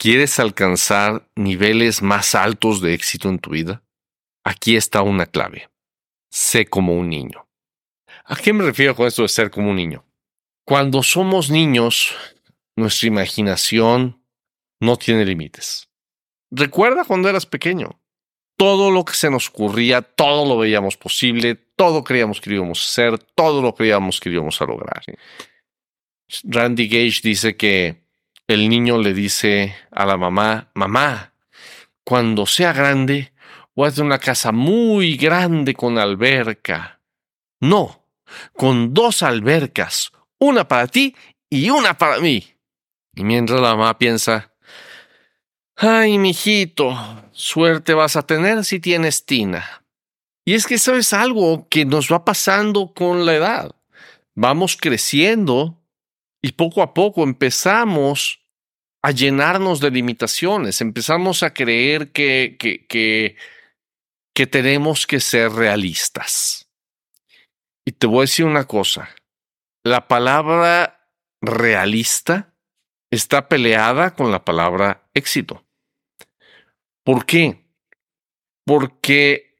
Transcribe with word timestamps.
¿Quieres 0.00 0.38
alcanzar 0.40 1.28
niveles 1.36 2.00
más 2.00 2.34
altos 2.34 2.80
de 2.80 2.94
éxito 2.94 3.28
en 3.28 3.38
tu 3.38 3.50
vida? 3.50 3.82
Aquí 4.42 4.74
está 4.74 5.02
una 5.02 5.26
clave. 5.26 5.68
Sé 6.30 6.64
como 6.64 6.94
un 6.94 7.10
niño. 7.10 7.46
¿A 8.24 8.34
qué 8.36 8.54
me 8.54 8.64
refiero 8.64 8.96
con 8.96 9.06
esto 9.06 9.20
de 9.20 9.28
ser 9.28 9.50
como 9.50 9.68
un 9.68 9.76
niño? 9.76 10.06
Cuando 10.64 11.02
somos 11.02 11.50
niños, 11.50 12.14
nuestra 12.76 13.08
imaginación 13.08 14.24
no 14.80 14.96
tiene 14.96 15.26
límites. 15.26 15.90
Recuerda 16.50 17.04
cuando 17.04 17.28
eras 17.28 17.44
pequeño. 17.44 18.00
Todo 18.56 18.90
lo 18.90 19.04
que 19.04 19.12
se 19.12 19.28
nos 19.28 19.50
ocurría, 19.50 20.00
todo 20.00 20.48
lo 20.48 20.56
veíamos 20.56 20.96
posible, 20.96 21.56
todo 21.76 22.04
creíamos 22.04 22.40
que 22.40 22.54
íbamos 22.54 22.80
a 22.80 22.88
hacer, 22.88 23.18
todo 23.34 23.60
lo 23.60 23.74
creíamos 23.74 24.18
que 24.18 24.30
íbamos 24.30 24.62
a 24.62 24.64
lograr. 24.64 25.02
Randy 26.44 26.88
Gage 26.88 27.20
dice 27.22 27.54
que 27.58 28.09
el 28.50 28.68
niño 28.68 28.98
le 28.98 29.14
dice 29.14 29.76
a 29.90 30.04
la 30.06 30.16
mamá, 30.16 30.70
mamá, 30.74 31.34
cuando 32.04 32.46
sea 32.46 32.72
grande, 32.72 33.32
voy 33.76 33.90
a 33.96 34.02
una 34.02 34.18
casa 34.18 34.50
muy 34.50 35.16
grande 35.16 35.74
con 35.74 35.98
alberca. 35.98 37.00
No, 37.60 38.04
con 38.52 38.92
dos 38.92 39.22
albercas, 39.22 40.10
una 40.38 40.66
para 40.66 40.88
ti 40.88 41.14
y 41.48 41.70
una 41.70 41.96
para 41.96 42.18
mí. 42.18 42.44
Y 43.14 43.22
mientras 43.22 43.60
la 43.60 43.76
mamá 43.76 43.98
piensa, 43.98 44.52
ay, 45.76 46.18
mijito, 46.18 46.96
suerte 47.32 47.94
vas 47.94 48.16
a 48.16 48.22
tener 48.22 48.64
si 48.64 48.80
tienes 48.80 49.26
tina. 49.26 49.84
Y 50.44 50.54
es 50.54 50.66
que 50.66 50.74
eso 50.74 50.96
es 50.96 51.12
algo 51.12 51.68
que 51.68 51.84
nos 51.84 52.10
va 52.10 52.24
pasando 52.24 52.92
con 52.94 53.26
la 53.26 53.34
edad. 53.34 53.76
Vamos 54.34 54.76
creciendo 54.76 55.80
y 56.42 56.52
poco 56.52 56.82
a 56.82 56.94
poco 56.94 57.22
empezamos 57.22 58.39
a 59.02 59.10
llenarnos 59.12 59.80
de 59.80 59.90
limitaciones, 59.90 60.80
empezamos 60.80 61.42
a 61.42 61.54
creer 61.54 62.12
que, 62.12 62.56
que, 62.58 62.86
que, 64.34 64.46
tenemos 64.46 65.06
que 65.06 65.20
ser 65.20 65.52
realistas. 65.52 66.70
Y 67.84 67.92
te 67.92 68.06
voy 68.06 68.18
a 68.18 68.20
decir 68.22 68.44
una 68.44 68.66
cosa, 68.66 69.10
la 69.84 70.08
palabra 70.08 71.08
realista 71.40 72.54
está 73.10 73.48
peleada 73.48 74.14
con 74.14 74.30
la 74.30 74.44
palabra 74.44 75.08
éxito. 75.14 75.64
¿Por 77.04 77.26
qué? 77.26 77.64
Porque 78.64 79.50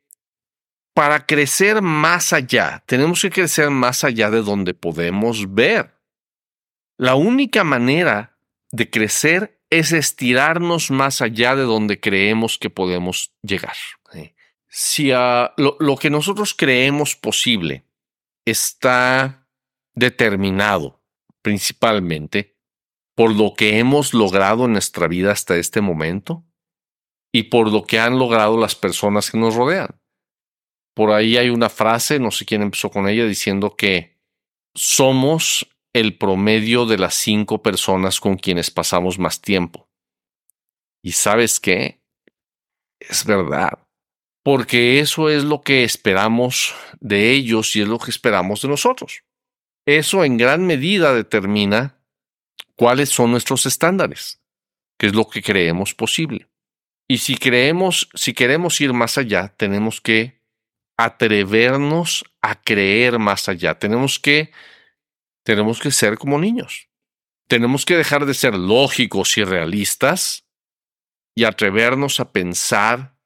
para 0.95 1.25
crecer 1.25 1.81
más 1.83 2.33
allá, 2.33 2.83
tenemos 2.87 3.23
que 3.23 3.31
crecer 3.31 3.71
más 3.71 4.05
allá 4.05 4.31
de 4.31 4.43
donde 4.43 4.75
podemos 4.75 5.53
ver. 5.55 5.95
La 6.99 7.15
única 7.15 7.65
manera 7.65 8.30
de 8.73 8.91
crecer 8.91 9.61
es 9.71 9.93
estirarnos 9.93 10.91
más 10.91 11.21
allá 11.23 11.55
de 11.55 11.63
donde 11.63 12.01
creemos 12.01 12.59
que 12.59 12.71
podemos 12.71 13.33
llegar. 13.43 13.77
Si 14.73 15.13
uh, 15.13 15.51
lo, 15.57 15.77
lo 15.81 15.97
que 15.97 16.11
nosotros 16.11 16.55
creemos 16.55 17.17
posible 17.17 17.85
está 18.45 19.49
determinado 19.95 21.03
principalmente 21.43 22.57
por 23.17 23.35
lo 23.35 23.55
que 23.55 23.79
hemos 23.79 24.15
logrado 24.15 24.67
en 24.67 24.73
nuestra 24.73 25.09
vida 25.09 25.33
hasta 25.33 25.57
este 25.57 25.81
momento 25.81 26.45
y 27.33 27.45
por 27.45 27.71
lo 27.71 27.85
que 27.85 27.99
han 27.99 28.19
logrado 28.19 28.59
las 28.59 28.75
personas 28.75 29.31
que 29.31 29.39
nos 29.39 29.55
rodean. 29.55 30.01
Por 30.95 31.13
ahí 31.13 31.37
hay 31.37 31.51
una 31.51 31.69
frase, 31.69 32.19
no 32.19 32.31
sé 32.31 32.45
quién 32.45 32.63
empezó 32.63 32.91
con 32.91 33.09
ella, 33.09 33.25
diciendo 33.25 33.77
que 33.77 34.19
somos 34.75 35.69
el 35.93 36.17
promedio 36.17 36.87
de 36.87 36.99
las 36.99 37.15
cinco 37.15 37.63
personas 37.63 38.21
con 38.21 38.37
quienes 38.37 38.71
pasamos 38.71 39.19
más 39.19 39.41
tiempo. 39.41 39.89
¿Y 41.03 41.13
sabes 41.13 41.61
qué? 41.61 42.01
Es 43.01 43.25
verdad. 43.25 43.79
Porque 44.43 45.01
eso 45.01 45.29
es 45.29 45.45
lo 45.45 45.61
que 45.63 45.85
esperamos 45.85 46.75
de 47.01 47.33
ellos 47.33 47.75
y 47.77 47.83
es 47.83 47.89
lo 47.89 47.99
que 47.99 48.11
esperamos 48.11 48.63
de 48.63 48.69
nosotros. 48.69 49.23
Eso 49.87 50.25
en 50.25 50.37
gran 50.37 50.67
medida 50.67 51.15
determina 51.15 51.97
cuáles 52.77 53.11
son 53.11 53.31
nuestros 53.33 53.67
estándares, 53.67 54.41
qué 54.99 55.09
es 55.09 55.15
lo 55.15 55.29
que 55.29 55.43
creemos 55.43 55.95
posible. 55.95 56.49
Y 57.09 57.19
si 57.19 57.37
creemos, 57.37 58.09
si 58.15 58.33
queremos 58.33 58.81
ir 58.81 58.93
más 58.93 59.19
allá, 59.19 59.49
tenemos 59.57 60.01
que 60.01 60.41
atrevernos 60.97 62.25
a 62.41 62.63
creer 62.63 63.19
más 63.19 63.49
allá. 63.49 63.79
Tenemos 63.79 64.19
que 64.19 64.53
tenemos 65.45 65.81
que 65.81 65.91
ser 65.91 66.19
como 66.19 66.39
niños. 66.39 66.89
Tenemos 67.49 67.85
que 67.85 67.97
dejar 67.97 68.27
de 68.27 68.35
ser 68.35 68.55
lógicos 68.55 69.37
y 69.37 69.45
realistas 69.45 70.47
y 71.35 71.45
atrevernos 71.45 72.21
a 72.21 72.33
pensar 72.33 73.17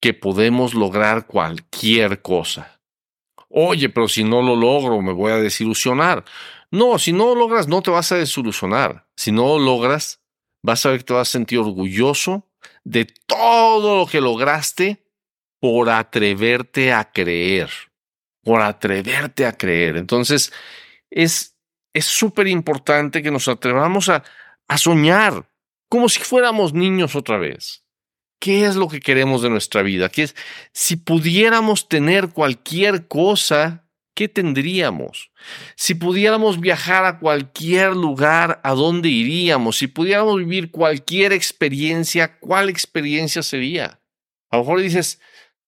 que 0.00 0.14
podemos 0.14 0.74
lograr 0.74 1.26
cualquier 1.26 2.22
cosa. 2.22 2.80
Oye, 3.48 3.88
pero 3.88 4.08
si 4.08 4.24
no 4.24 4.42
lo 4.42 4.56
logro, 4.56 5.00
me 5.00 5.12
voy 5.12 5.32
a 5.32 5.36
desilusionar. 5.36 6.24
No, 6.70 6.98
si 6.98 7.12
no 7.12 7.26
lo 7.26 7.34
logras, 7.34 7.66
no 7.66 7.82
te 7.82 7.90
vas 7.90 8.12
a 8.12 8.16
desilusionar. 8.16 9.06
Si 9.16 9.32
no 9.32 9.58
lo 9.58 9.64
logras, 9.64 10.20
vas 10.62 10.84
a 10.84 10.90
ver 10.90 10.98
que 10.98 11.04
te 11.04 11.12
vas 11.14 11.28
a 11.28 11.32
sentir 11.32 11.58
orgulloso 11.58 12.48
de 12.84 13.06
todo 13.26 13.98
lo 13.98 14.06
que 14.06 14.20
lograste 14.20 15.04
por 15.60 15.88
atreverte 15.88 16.92
a 16.92 17.10
creer. 17.10 17.70
Por 18.42 18.60
atreverte 18.60 19.46
a 19.46 19.52
creer. 19.52 19.96
Entonces, 19.96 20.52
es 21.10 21.57
es 21.92 22.04
súper 22.04 22.46
importante 22.46 23.22
que 23.22 23.30
nos 23.30 23.48
atrevamos 23.48 24.08
a, 24.08 24.22
a 24.68 24.78
soñar 24.78 25.48
como 25.88 26.08
si 26.08 26.20
fuéramos 26.20 26.72
niños 26.72 27.16
otra 27.16 27.38
vez. 27.38 27.84
¿Qué 28.40 28.66
es 28.66 28.76
lo 28.76 28.88
que 28.88 29.00
queremos 29.00 29.42
de 29.42 29.50
nuestra 29.50 29.82
vida? 29.82 30.08
¿Qué 30.08 30.24
es? 30.24 30.36
Si 30.72 30.96
pudiéramos 30.96 31.88
tener 31.88 32.28
cualquier 32.28 33.08
cosa, 33.08 33.88
¿qué 34.14 34.28
tendríamos? 34.28 35.32
Si 35.74 35.94
pudiéramos 35.94 36.60
viajar 36.60 37.04
a 37.04 37.18
cualquier 37.18 37.96
lugar, 37.96 38.60
¿a 38.62 38.74
dónde 38.74 39.08
iríamos? 39.08 39.78
Si 39.78 39.88
pudiéramos 39.88 40.36
vivir 40.36 40.70
cualquier 40.70 41.32
experiencia, 41.32 42.38
¿cuál 42.38 42.68
experiencia 42.68 43.42
sería? 43.42 44.00
A 44.50 44.56
lo 44.56 44.62
mejor 44.62 44.80
dices, 44.82 45.20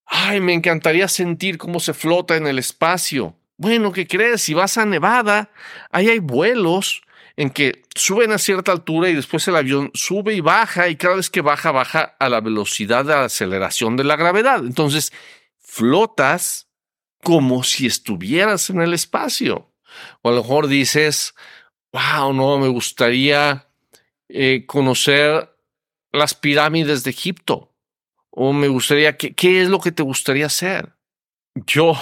ay, 0.05 0.41
me 0.41 0.53
encantaría 0.53 1.09
sentir 1.09 1.59
cómo 1.59 1.81
se 1.81 1.93
flota 1.93 2.37
en 2.37 2.47
el 2.47 2.59
espacio. 2.59 3.37
Bueno, 3.61 3.93
¿qué 3.93 4.07
crees? 4.07 4.41
Si 4.41 4.55
vas 4.55 4.79
a 4.79 4.87
Nevada, 4.87 5.51
ahí 5.91 6.09
hay 6.09 6.19
vuelos 6.19 7.03
en 7.37 7.51
que 7.51 7.83
suben 7.95 8.33
a 8.33 8.39
cierta 8.39 8.73
altura 8.73 9.11
y 9.11 9.15
después 9.15 9.47
el 9.49 9.57
avión 9.57 9.91
sube 9.93 10.33
y 10.33 10.41
baja 10.41 10.89
y 10.89 10.97
cada 10.97 11.17
vez 11.17 11.29
que 11.29 11.43
baja, 11.43 11.71
baja 11.71 12.17
a 12.19 12.31
la 12.31 12.41
velocidad 12.41 13.05
de 13.05 13.13
aceleración 13.13 13.99
de 13.99 14.05
la 14.05 14.17
gravedad. 14.17 14.61
Entonces, 14.65 15.13
flotas 15.59 16.71
como 17.23 17.63
si 17.63 17.85
estuvieras 17.85 18.71
en 18.71 18.81
el 18.81 18.95
espacio. 18.95 19.71
O 20.23 20.31
a 20.31 20.33
lo 20.33 20.41
mejor 20.41 20.67
dices, 20.67 21.35
wow, 21.93 22.33
no, 22.33 22.57
me 22.57 22.69
gustaría 22.69 23.69
eh, 24.31 24.65
conocer 24.67 25.55
las 26.13 26.33
pirámides 26.33 27.05
de 27.05 27.11
Egipto. 27.11 27.75
O 28.31 28.55
me 28.55 28.69
gustaría, 28.69 29.19
¿qué 29.19 29.61
es 29.61 29.69
lo 29.69 29.81
que 29.81 29.93
te 29.93 30.03
gustaría 30.03 30.47
hacer? 30.47 30.95
Yo 31.55 31.95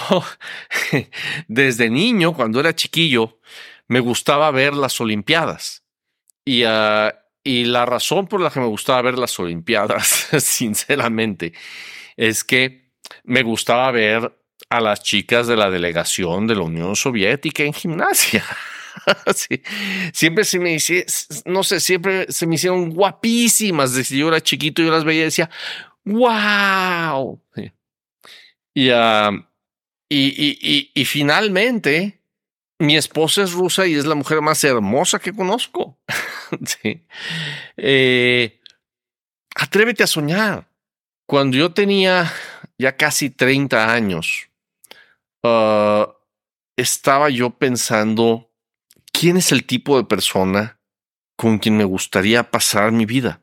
desde 1.47 1.89
niño, 1.89 2.33
cuando 2.33 2.59
era 2.59 2.75
chiquillo, 2.75 3.39
me 3.87 3.99
gustaba 3.99 4.51
ver 4.51 4.73
las 4.73 4.99
Olimpiadas. 5.01 5.83
Y, 6.45 6.63
y 7.43 7.65
la 7.65 7.85
razón 7.85 8.27
por 8.27 8.41
la 8.41 8.49
que 8.49 8.59
me 8.59 8.67
gustaba 8.67 9.01
ver 9.01 9.17
las 9.17 9.39
Olimpiadas, 9.39 10.27
sinceramente, 10.39 11.53
es 12.17 12.43
que 12.43 12.91
me 13.23 13.43
gustaba 13.43 13.91
ver 13.91 14.35
a 14.69 14.81
las 14.81 15.01
chicas 15.01 15.47
de 15.47 15.55
la 15.55 15.69
delegación 15.69 16.47
de 16.47 16.55
la 16.55 16.61
Unión 16.61 16.95
Soviética 16.95 17.63
en 17.63 17.73
gimnasia. 17.73 18.43
Siempre 20.13 20.43
se 20.43 20.59
me 20.59 20.73
hicieron, 20.73 21.05
no 21.45 21.63
sé, 21.63 21.79
siempre 21.79 22.31
se 22.31 22.45
me 22.45 22.55
hicieron 22.55 22.89
guapísimas. 22.89 23.93
Desde 23.93 24.17
yo 24.17 24.27
era 24.27 24.41
chiquito, 24.41 24.81
yo 24.81 24.91
las 24.91 25.03
veía 25.03 25.21
y 25.21 25.25
decía, 25.25 25.49
wow. 26.05 27.41
Sí. 27.55 27.71
Y, 28.73 28.91
uh, 28.91 29.45
y, 30.09 30.91
y, 30.93 31.05
finalmente, 31.05 32.21
mi 32.79 32.97
esposa 32.97 33.43
es 33.43 33.51
rusa 33.51 33.85
y 33.85 33.95
es 33.95 34.05
la 34.05 34.15
mujer 34.15 34.41
más 34.41 34.63
hermosa 34.63 35.19
que 35.19 35.33
conozco. 35.33 35.99
sí. 36.65 37.05
eh, 37.77 38.59
atrévete 39.55 40.03
a 40.03 40.07
soñar. 40.07 40.67
Cuando 41.27 41.57
yo 41.57 41.71
tenía 41.71 42.31
ya 42.79 42.95
casi 42.97 43.29
30 43.29 43.93
años, 43.93 44.49
uh, 45.43 46.05
estaba 46.75 47.29
yo 47.29 47.51
pensando, 47.51 48.51
¿quién 49.11 49.37
es 49.37 49.51
el 49.51 49.65
tipo 49.65 49.97
de 49.97 50.05
persona 50.05 50.79
con 51.35 51.59
quien 51.59 51.77
me 51.77 51.83
gustaría 51.83 52.49
pasar 52.49 52.91
mi 52.91 53.05
vida? 53.05 53.41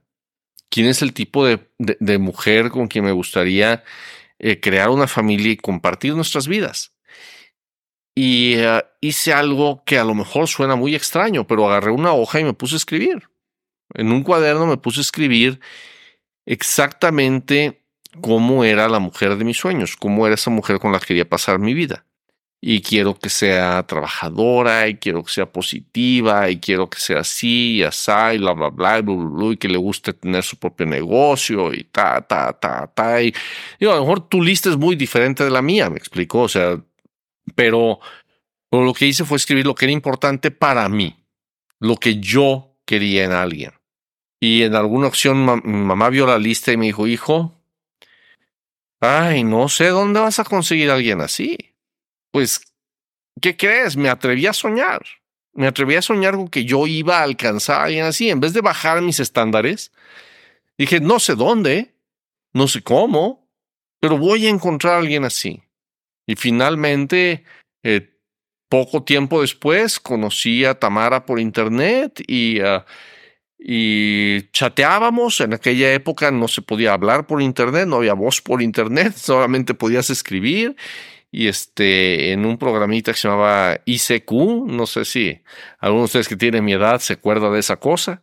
¿Quién 0.69 0.89
es 0.89 1.01
el 1.01 1.13
tipo 1.13 1.47
de, 1.47 1.71
de 1.79 2.19
mujer 2.19 2.71
con 2.71 2.89
quien 2.89 3.05
me 3.05 3.13
gustaría 3.13 3.85
eh, 4.39 4.61
crear 4.61 4.91
una 4.91 5.07
familia 5.07 5.53
y 5.53 5.57
compartir 5.57 6.15
nuestras 6.15 6.47
vidas. 6.49 6.93
Y 8.15 8.57
uh, 8.59 8.81
hice 9.01 9.33
algo 9.33 9.83
que 9.85 9.99
a 9.99 10.05
lo 10.05 10.15
mejor 10.15 10.49
suena 10.49 10.75
muy 10.75 10.95
extraño, 10.95 11.47
pero 11.47 11.69
agarré 11.69 11.91
una 11.91 12.13
hoja 12.13 12.41
y 12.41 12.45
me 12.45 12.55
puse 12.55 12.75
a 12.75 12.79
escribir. 12.79 13.29
En 13.95 14.11
un 14.11 14.23
cuaderno 14.23 14.67
me 14.67 14.79
puse 14.79 15.01
a 15.01 15.03
escribir 15.03 15.61
exactamente 16.47 17.83
cómo 18.21 18.65
era 18.65 18.89
la 18.89 18.99
mujer 18.99 19.37
de 19.37 19.45
mis 19.45 19.59
sueños, 19.59 19.97
cómo 19.97 20.27
era 20.27 20.35
esa 20.35 20.51
mujer 20.51 20.79
con 20.79 20.93
la 20.93 20.99
que 20.99 21.07
quería 21.07 21.29
pasar 21.29 21.59
mi 21.59 21.75
vida. 21.75 22.07
Y 22.61 22.81
quiero 22.81 23.19
que 23.19 23.29
sea 23.29 23.83
trabajadora, 23.87 24.89
y 24.89 24.97
quiero 24.97 25.23
que 25.23 25.33
sea 25.33 25.47
positiva, 25.47 26.51
y 26.51 26.59
quiero 26.59 26.89
que 26.91 26.99
sea 26.99 27.21
así, 27.21 27.77
y 27.77 27.83
así, 27.83 28.11
y 28.35 28.39
bla, 28.39 28.53
bla, 28.53 28.71
bla, 28.71 29.01
bla, 29.01 29.53
y 29.53 29.57
que 29.57 29.69
le 29.69 29.79
guste 29.79 30.13
tener 30.15 30.43
su 30.43 30.57
propio 30.59 30.87
negocio, 30.87 31.73
y 31.73 31.85
ta, 31.85 32.21
ta, 32.23 32.53
ta, 32.55 32.87
ta. 32.95 33.23
Y 33.23 33.35
digo, 33.79 33.93
a 33.93 33.97
lo 33.97 34.03
mejor 34.03 34.29
tu 34.29 34.43
lista 34.43 34.71
es 34.71 34.77
muy 34.77 34.97
diferente 34.97 35.45
de 35.45 35.51
la 35.51 35.63
mía, 35.63 35.91
me 35.91 35.99
explicó, 35.99 36.43
o 36.43 36.49
sea, 36.49 36.81
pero, 37.55 38.01
lo 38.73 38.93
que 38.95 39.07
hice 39.07 39.25
fue 39.25 39.37
escribir 39.37 39.67
lo 39.67 39.75
que 39.75 39.87
era 39.87 39.93
importante 39.93 40.51
para 40.51 40.89
mí, 40.89 41.17
lo 41.81 41.97
que 41.97 42.21
yo 42.21 42.77
quería 42.85 43.25
en 43.25 43.33
alguien. 43.33 43.73
Y 44.41 44.63
en 44.63 44.75
alguna 44.75 45.09
ocasión 45.09 45.45
mi 45.65 45.73
mamá 45.73 46.11
vio 46.11 46.27
la 46.27 46.39
lista 46.39 46.73
y 46.73 46.77
me 46.77 46.87
dijo, 46.87 47.07
hijo, 47.07 47.57
Ay, 49.01 49.45
no 49.45 49.69
sé 49.69 49.89
dónde 49.89 50.21
vas 50.21 50.39
a 50.39 50.45
conseguir 50.45 50.91
a 50.91 50.95
alguien 50.95 51.21
así. 51.21 51.76
Pues, 52.37 52.61
¿qué 53.41 53.57
crees? 53.57 53.97
Me 53.97 54.11
atreví 54.11 54.47
a 54.47 54.53
soñar. 54.53 55.01
Me 55.55 55.67
atreví 55.67 55.95
a 55.95 56.03
soñar 56.03 56.35
con 56.35 56.49
que 56.49 56.67
yo 56.67 56.87
iba 56.87 57.21
a 57.21 57.23
alcanzar 57.23 57.81
alguien 57.81 58.05
así. 58.05 58.29
En 58.29 58.41
vez 58.41 58.53
de 58.53 58.61
bajar 58.61 59.01
mis 59.01 59.21
estándares, 59.21 59.91
dije, 60.77 61.01
no 61.01 61.19
sé 61.19 61.35
dónde, 61.35 61.95
no 62.53 62.69
sé 62.69 62.83
cómo, 62.83 63.49
pero 64.01 64.19
voy 64.19 64.45
a 64.45 64.51
encontrar 64.51 64.93
a 64.93 64.99
alguien 64.99 65.25
así. 65.25 65.63
Y 66.27 66.37
finalmente, 66.37 67.45
eh, 67.83 68.19
poco 68.69 69.03
tiempo 69.03 69.41
después, 69.41 69.99
conocí 69.99 70.67
a 70.67 70.79
Tamara 70.79 71.25
por 71.25 71.41
internet 71.41 72.23
y 72.27 72.61
uh, 72.61 72.83
y 73.59 74.51
chateábamos. 74.51 75.41
En 75.41 75.55
aquella 75.55 75.93
época 75.93 76.31
no 76.31 76.49
se 76.49 76.63
podía 76.63 76.93
hablar 76.93 77.27
por 77.27 77.43
internet, 77.43 77.87
no 77.89 77.97
había 77.97 78.15
voz 78.15 78.41
por 78.41 78.63
internet, 78.63 79.13
solamente 79.17 79.75
podías 79.75 80.11
escribir. 80.11 80.77
Y 81.37 81.49
este, 81.49 82.33
en 82.33 82.47
un 82.47 82.57
programita 82.57 83.13
que 83.13 83.19
se 83.19 83.29
llamaba 83.29 83.79
ICQ, 83.85 84.33
no 84.69 84.87
sé 84.87 85.05
si 85.05 85.39
algunos 85.79 86.05
de 86.05 86.07
ustedes 86.07 86.29
que 86.29 86.37
tienen 86.37 86.65
mi 86.65 86.73
edad 86.73 86.99
se 86.99 87.13
acuerdan 87.13 87.53
de 87.53 87.59
esa 87.59 87.77
cosa. 87.77 88.23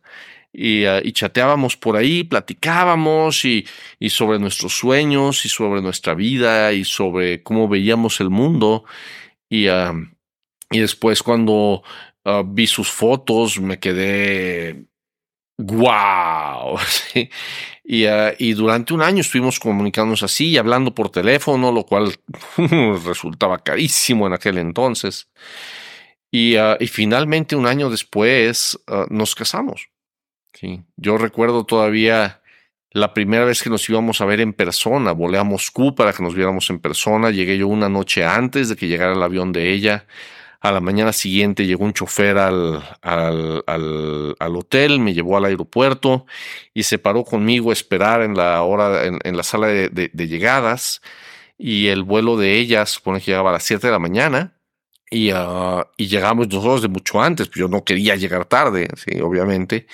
Y, 0.52 0.84
uh, 0.84 0.98
y 1.00 1.12
chateábamos 1.12 1.76
por 1.76 1.96
ahí, 1.96 2.24
platicábamos 2.24 3.44
y, 3.44 3.64
y, 4.00 4.10
sobre 4.10 4.40
nuestros 4.40 4.76
sueños 4.76 5.44
y 5.44 5.48
sobre 5.48 5.80
nuestra 5.80 6.14
vida 6.14 6.72
y 6.72 6.84
sobre 6.84 7.44
cómo 7.44 7.68
veíamos 7.68 8.18
el 8.20 8.30
mundo. 8.30 8.84
Y, 9.48 9.68
y 9.68 10.80
después 10.80 11.22
cuando 11.22 11.84
uh, 12.24 12.42
vi 12.44 12.66
sus 12.66 12.90
fotos 12.90 13.60
me 13.60 13.78
quedé 13.78 14.86
¡Wow! 15.56 16.78
Y, 17.86 18.06
uh, 18.06 18.32
y, 18.38 18.54
durante 18.54 18.94
un 18.94 19.02
año 19.02 19.20
estuvimos 19.20 19.60
comunicándonos 19.60 20.22
así 20.22 20.48
y 20.48 20.56
hablando 20.56 20.94
por 20.94 21.10
teléfono, 21.10 21.70
lo 21.70 21.84
cual 21.84 22.14
resultaba 23.04 23.58
carísimo 23.58 24.26
en 24.26 24.32
aquel 24.32 24.56
entonces. 24.56 25.28
Y, 26.30 26.56
uh, 26.56 26.76
y 26.80 26.86
finalmente, 26.86 27.56
un 27.56 27.66
año 27.66 27.90
después, 27.90 28.78
uh, 28.88 29.04
nos 29.10 29.34
casamos. 29.34 29.90
¿sí? 30.54 30.82
Yo 30.96 31.18
recuerdo 31.18 31.64
todavía 31.64 32.40
la 32.90 33.12
primera 33.12 33.44
vez 33.44 33.62
que 33.62 33.70
nos 33.70 33.86
íbamos 33.88 34.20
a 34.22 34.24
ver 34.24 34.40
en 34.40 34.54
persona. 34.54 35.12
Volé 35.12 35.36
a 35.36 35.44
Moscú 35.44 35.94
para 35.94 36.12
que 36.14 36.22
nos 36.22 36.34
viéramos 36.34 36.70
en 36.70 36.78
persona. 36.78 37.30
Llegué 37.30 37.58
yo 37.58 37.68
una 37.68 37.90
noche 37.90 38.24
antes 38.24 38.70
de 38.70 38.76
que 38.76 38.88
llegara 38.88 39.12
el 39.12 39.22
avión 39.22 39.52
de 39.52 39.72
ella. 39.72 40.06
A 40.64 40.72
la 40.72 40.80
mañana 40.80 41.12
siguiente 41.12 41.66
llegó 41.66 41.84
un 41.84 41.92
chofer 41.92 42.38
al, 42.38 42.82
al, 43.02 44.56
hotel, 44.56 44.98
me 44.98 45.12
llevó 45.12 45.36
al 45.36 45.44
aeropuerto 45.44 46.24
y 46.72 46.84
se 46.84 46.98
paró 46.98 47.22
conmigo 47.22 47.68
a 47.68 47.74
esperar 47.74 48.22
en 48.22 48.34
la 48.34 48.62
hora, 48.62 49.04
en, 49.04 49.36
la 49.36 49.42
sala 49.42 49.66
de, 49.66 50.10
llegadas. 50.26 51.02
Y 51.58 51.88
el 51.88 52.02
vuelo 52.02 52.38
de 52.38 52.58
ella 52.58 52.86
supone 52.86 53.20
que 53.20 53.26
llegaba 53.32 53.50
a 53.50 53.52
las 53.52 53.64
7 53.64 53.88
de 53.88 53.92
la 53.92 53.98
mañana. 53.98 54.56
Y, 55.10 55.32
uh, 55.34 55.84
y 55.98 56.06
llegamos 56.06 56.48
nosotros 56.48 56.80
de 56.80 56.88
mucho 56.88 57.20
antes, 57.20 57.48
pues 57.48 57.60
yo 57.60 57.68
no 57.68 57.84
quería 57.84 58.16
llegar 58.16 58.46
tarde, 58.46 58.88
sí, 58.96 59.20
obviamente. 59.20 59.86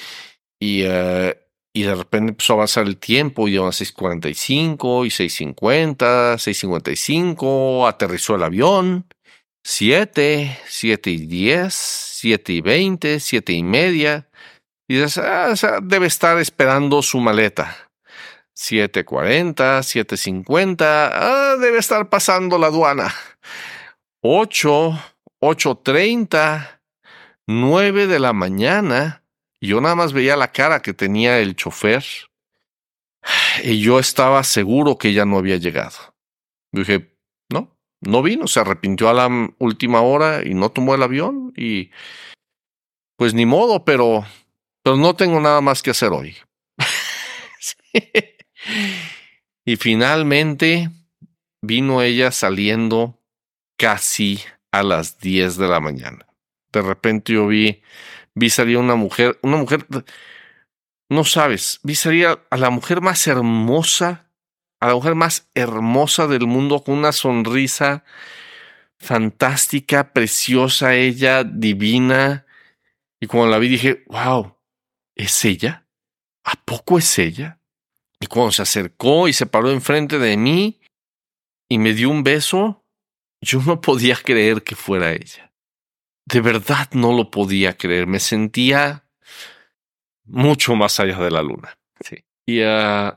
Y, 0.60 0.84
uh, 0.84 1.32
y 1.72 1.82
de 1.82 1.94
repente 1.96 2.30
empezó 2.30 2.52
a 2.52 2.56
avanzar 2.58 2.86
el 2.86 2.96
tiempo, 2.98 3.48
y 3.48 3.56
las 3.56 3.80
6.45 3.80 5.04
y 5.04 5.08
6.50, 5.08 6.34
6.55, 6.36 7.88
aterrizó 7.88 8.36
el 8.36 8.44
avión 8.44 9.06
7, 9.64 10.58
7 10.66 11.10
y 11.10 11.26
10, 11.26 11.74
7 11.74 12.52
y 12.52 12.60
20, 12.60 13.20
7 13.20 13.52
y 13.52 13.62
media. 13.62 14.28
Y 14.88 14.96
dices, 14.96 15.18
ah, 15.18 15.48
o 15.52 15.56
sea, 15.56 15.80
debe 15.80 16.06
estar 16.06 16.38
esperando 16.38 17.02
su 17.02 17.20
maleta. 17.20 17.76
7.40, 18.56 19.54
7.50, 19.54 20.84
ah, 20.84 21.56
debe 21.60 21.78
estar 21.78 22.08
pasando 22.10 22.58
la 22.58 22.66
aduana. 22.66 23.14
8, 24.22 24.98
8.30, 25.40 26.80
9 27.46 28.06
de 28.06 28.18
la 28.18 28.32
mañana. 28.32 29.24
Yo 29.62 29.80
nada 29.80 29.94
más 29.94 30.12
veía 30.12 30.36
la 30.36 30.52
cara 30.52 30.82
que 30.82 30.92
tenía 30.92 31.38
el 31.38 31.56
chofer 31.56 32.04
y 33.62 33.80
yo 33.80 33.98
estaba 33.98 34.42
seguro 34.44 34.98
que 34.98 35.08
ella 35.08 35.24
no 35.24 35.38
había 35.38 35.56
llegado. 35.56 36.14
Dije, 36.72 37.09
no 38.00 38.22
vino, 38.22 38.46
se 38.46 38.60
arrepintió 38.60 39.08
a 39.08 39.14
la 39.14 39.28
última 39.58 40.00
hora 40.00 40.42
y 40.44 40.54
no 40.54 40.70
tomó 40.70 40.94
el 40.94 41.02
avión 41.02 41.52
y 41.56 41.90
pues 43.16 43.34
ni 43.34 43.44
modo, 43.44 43.84
pero, 43.84 44.24
pero 44.82 44.96
no 44.96 45.14
tengo 45.14 45.40
nada 45.40 45.60
más 45.60 45.82
que 45.82 45.90
hacer 45.90 46.10
hoy. 46.10 46.36
Y 49.64 49.76
finalmente 49.76 50.90
vino 51.62 52.02
ella 52.02 52.32
saliendo 52.32 53.20
casi 53.78 54.40
a 54.72 54.82
las 54.82 55.18
10 55.18 55.58
de 55.58 55.68
la 55.68 55.80
mañana. 55.80 56.26
De 56.72 56.82
repente 56.82 57.34
yo 57.34 57.46
vi, 57.46 57.82
vi 58.34 58.50
salir 58.50 58.78
una 58.78 58.94
mujer, 58.94 59.38
una 59.42 59.58
mujer, 59.58 59.86
no 61.08 61.24
sabes, 61.24 61.80
vi 61.82 61.94
salir 61.94 62.26
a 62.26 62.56
la 62.56 62.70
mujer 62.70 63.00
más 63.00 63.26
hermosa 63.26 64.29
a 64.80 64.88
la 64.88 64.94
mujer 64.94 65.14
más 65.14 65.48
hermosa 65.54 66.26
del 66.26 66.46
mundo 66.46 66.82
con 66.82 66.96
una 66.96 67.12
sonrisa 67.12 68.04
fantástica, 68.98 70.12
preciosa 70.12 70.94
ella, 70.94 71.44
divina. 71.44 72.46
Y 73.20 73.26
cuando 73.26 73.50
la 73.50 73.58
vi 73.58 73.68
dije, 73.68 74.04
wow, 74.08 74.56
¿es 75.14 75.44
ella? 75.44 75.86
¿A 76.44 76.54
poco 76.64 76.98
es 76.98 77.18
ella? 77.18 77.60
Y 78.20 78.26
cuando 78.26 78.52
se 78.52 78.62
acercó 78.62 79.28
y 79.28 79.32
se 79.32 79.46
paró 79.46 79.70
enfrente 79.70 80.18
de 80.18 80.36
mí 80.36 80.80
y 81.68 81.78
me 81.78 81.94
dio 81.94 82.10
un 82.10 82.22
beso, 82.22 82.84
yo 83.40 83.60
no 83.62 83.80
podía 83.80 84.16
creer 84.16 84.62
que 84.62 84.76
fuera 84.76 85.12
ella. 85.12 85.52
De 86.26 86.40
verdad 86.40 86.88
no 86.92 87.12
lo 87.16 87.30
podía 87.30 87.76
creer. 87.76 88.06
Me 88.06 88.20
sentía 88.20 89.04
mucho 90.24 90.74
más 90.74 91.00
allá 91.00 91.18
de 91.18 91.30
la 91.30 91.42
luna. 91.42 91.78
Sí. 92.00 92.24
Y 92.46 92.62
uh, 92.62 93.12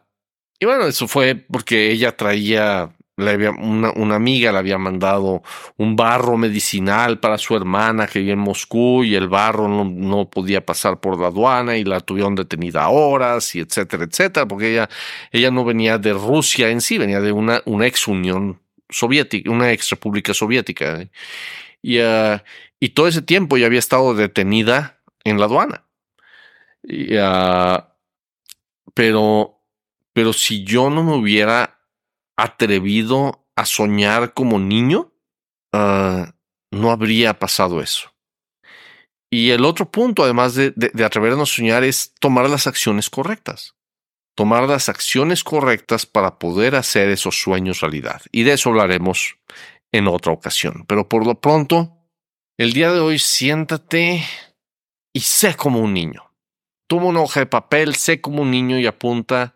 y 0.64 0.66
bueno, 0.66 0.88
eso 0.88 1.10
fue 1.10 1.36
porque 1.36 1.92
ella 1.92 2.16
traía, 2.16 2.96
le 3.18 3.32
había, 3.32 3.52
una, 3.52 3.92
una, 3.98 4.16
amiga 4.16 4.50
le 4.54 4.60
había 4.60 4.78
mandado 4.78 5.44
un 5.76 5.98
barro 5.98 6.38
medicinal 6.38 7.20
para 7.20 7.38
su 7.38 7.58
hermana 7.58 8.08
que 8.08 8.20
vivía 8.20 8.32
en 8.32 8.40
Moscú 8.40 9.04
y 9.04 9.14
el 9.16 9.28
barro 9.28 9.68
no, 9.68 9.84
no, 9.84 10.30
podía 10.30 10.66
pasar 10.66 11.02
por 11.02 11.20
la 11.20 11.28
aduana 11.28 11.76
y 11.76 11.84
la 11.84 12.00
tuvieron 12.00 12.34
detenida 12.36 12.88
horas 12.88 13.54
y 13.56 13.60
etcétera, 13.60 14.06
etcétera, 14.06 14.48
porque 14.48 14.72
ella, 14.72 14.90
ella 15.34 15.52
no 15.52 15.66
venía 15.66 15.98
de 15.98 16.14
Rusia 16.14 16.70
en 16.70 16.80
sí, 16.80 16.98
venía 16.98 17.20
de 17.20 17.34
una, 17.34 17.62
una 17.66 17.86
ex 17.86 18.08
Unión 18.08 18.62
Soviética, 18.90 19.52
una 19.52 19.70
ex 19.74 19.90
República 19.90 20.34
Soviética. 20.34 21.10
Y, 21.82 22.00
uh, 22.00 22.40
y 22.80 22.90
todo 22.90 23.10
ese 23.10 23.22
tiempo 23.22 23.58
ya 23.58 23.66
había 23.66 23.80
estado 23.80 24.14
detenida 24.14 25.02
en 25.26 25.42
la 25.42 25.46
aduana. 25.48 25.84
Y, 26.84 27.18
uh, 27.18 27.84
pero 28.94 29.60
pero 30.14 30.34
si 30.34 30.64
yo 30.64 30.90
no 30.90 31.04
me 31.04 31.16
hubiera 31.16 31.80
atrevido 32.38 33.48
a 33.56 33.66
soñar 33.66 34.34
como 34.34 34.60
niño, 34.60 35.14
uh, 35.74 36.26
no 36.72 36.92
habría 36.92 37.38
pasado 37.40 37.82
eso. 37.82 38.12
Y 39.32 39.50
el 39.50 39.66
otro 39.66 39.90
punto, 39.90 40.24
además 40.24 40.56
de, 40.56 40.72
de, 40.76 40.92
de, 40.94 41.06
atrevernos 41.06 41.52
a 41.52 41.56
soñar, 41.56 41.84
es 41.84 42.14
tomar 42.20 42.50
las 42.50 42.68
acciones 42.68 43.10
correctas. 43.10 43.76
Tomar 44.36 44.68
las 44.68 44.90
acciones 44.90 45.44
correctas 45.44 46.06
para 46.06 46.38
poder 46.40 46.76
hacer 46.76 47.10
esos 47.10 47.40
sueños 47.40 47.82
realidad. 47.82 48.22
Y 48.32 48.44
de 48.44 48.54
eso 48.54 48.70
hablaremos 48.70 49.38
en 49.92 50.08
otra 50.08 50.32
ocasión. 50.32 50.86
Pero 50.88 51.08
por 51.08 51.26
lo 51.26 51.40
pronto, 51.40 51.98
el 52.58 52.74
día 52.74 52.92
de 52.92 53.00
hoy 53.00 53.20
siéntate 53.20 54.24
y 55.14 55.20
sé 55.22 55.56
como 55.56 55.80
un 55.80 55.94
niño. 55.94 56.32
Toma 56.88 57.06
una 57.06 57.22
hoja 57.22 57.40
de 57.40 57.46
papel, 57.46 57.96
sé 57.96 58.22
como 58.22 58.42
un 58.42 58.52
niño 58.52 58.78
y 58.80 58.86
apunta 58.86 59.53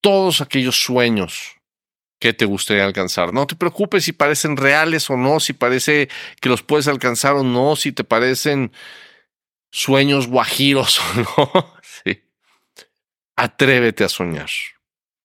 todos 0.00 0.40
aquellos 0.40 0.82
sueños 0.82 1.56
que 2.20 2.34
te 2.34 2.44
gustaría 2.44 2.84
alcanzar. 2.84 3.32
No 3.32 3.46
te 3.46 3.56
preocupes 3.56 4.04
si 4.04 4.12
parecen 4.12 4.56
reales 4.56 5.08
o 5.10 5.16
no, 5.16 5.40
si 5.40 5.52
parece 5.54 6.08
que 6.40 6.48
los 6.48 6.62
puedes 6.62 6.86
alcanzar 6.86 7.34
o 7.34 7.42
no, 7.42 7.76
si 7.76 7.92
te 7.92 8.04
parecen 8.04 8.72
sueños 9.70 10.28
guajiros 10.28 11.00
o 11.36 11.40
no. 11.54 11.74
Sí. 12.04 12.22
Atrévete 13.36 14.04
a 14.04 14.08
soñar, 14.08 14.50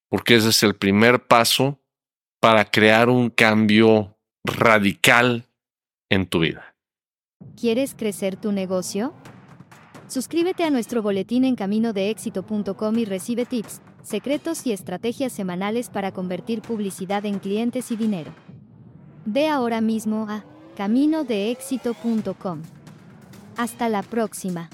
porque 0.10 0.36
ese 0.36 0.50
es 0.50 0.64
el 0.64 0.76
primer 0.76 1.28
paso 1.28 1.82
para 2.40 2.66
crear 2.66 3.10
un 3.10 3.30
cambio 3.30 4.18
radical 4.46 5.50
en 6.10 6.28
tu 6.28 6.40
vida. 6.40 6.76
¿Quieres 7.60 7.96
crecer 7.96 8.38
tu 8.38 8.52
negocio? 8.52 9.14
Suscríbete 10.08 10.64
a 10.64 10.70
nuestro 10.70 11.02
boletín 11.02 11.46
en 11.46 11.56
caminodeéxito.com 11.56 13.00
y 13.00 13.06
recibe 13.06 13.46
tips, 13.46 13.82
secretos 14.06 14.66
y 14.68 14.72
estrategias 14.72 15.34
semanales 15.34 15.90
para 15.90 16.12
convertir 16.12 16.62
publicidad 16.62 17.26
en 17.26 17.40
clientes 17.40 17.92
y 17.92 17.96
dinero. 17.96 18.32
Ve 19.26 19.50
ahora 19.50 19.82
mismo 19.82 20.28
a 20.30 20.46
caminodeéxito.com. 20.78 22.62
Hasta 23.58 23.90
la 23.90 24.04
próxima. 24.04 24.70